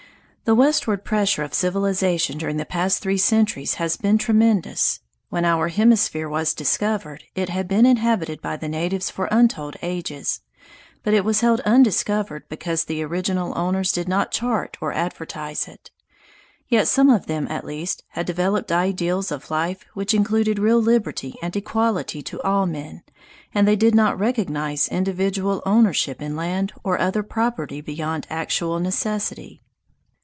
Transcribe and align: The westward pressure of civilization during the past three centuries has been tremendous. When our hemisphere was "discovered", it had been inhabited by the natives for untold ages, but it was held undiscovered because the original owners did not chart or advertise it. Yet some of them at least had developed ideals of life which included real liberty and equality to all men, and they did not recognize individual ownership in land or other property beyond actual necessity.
The 0.43 0.55
westward 0.55 1.05
pressure 1.05 1.43
of 1.43 1.53
civilization 1.53 2.37
during 2.37 2.57
the 2.57 2.65
past 2.65 3.01
three 3.01 3.17
centuries 3.17 3.75
has 3.75 3.95
been 3.95 4.17
tremendous. 4.17 4.99
When 5.29 5.45
our 5.45 5.69
hemisphere 5.69 6.27
was 6.27 6.53
"discovered", 6.53 7.23
it 7.35 7.47
had 7.47 7.69
been 7.69 7.85
inhabited 7.85 8.41
by 8.41 8.57
the 8.57 8.67
natives 8.67 9.09
for 9.09 9.29
untold 9.31 9.77
ages, 9.81 10.41
but 11.03 11.13
it 11.13 11.23
was 11.23 11.39
held 11.39 11.61
undiscovered 11.61 12.49
because 12.49 12.83
the 12.83 13.01
original 13.01 13.57
owners 13.57 13.93
did 13.93 14.09
not 14.09 14.31
chart 14.33 14.75
or 14.81 14.91
advertise 14.91 15.69
it. 15.69 15.89
Yet 16.67 16.89
some 16.89 17.09
of 17.09 17.27
them 17.27 17.47
at 17.49 17.63
least 17.63 18.03
had 18.09 18.25
developed 18.25 18.73
ideals 18.73 19.31
of 19.31 19.51
life 19.51 19.85
which 19.93 20.13
included 20.13 20.59
real 20.59 20.81
liberty 20.81 21.35
and 21.41 21.55
equality 21.55 22.21
to 22.23 22.41
all 22.41 22.65
men, 22.65 23.03
and 23.53 23.65
they 23.65 23.77
did 23.77 23.95
not 23.95 24.19
recognize 24.19 24.89
individual 24.89 25.63
ownership 25.65 26.21
in 26.21 26.35
land 26.35 26.73
or 26.83 26.99
other 26.99 27.23
property 27.23 27.79
beyond 27.79 28.27
actual 28.29 28.81
necessity. 28.81 29.61